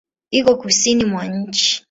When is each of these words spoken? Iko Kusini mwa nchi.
Iko 0.31 0.53
Kusini 0.61 1.05
mwa 1.05 1.23
nchi. 1.27 1.69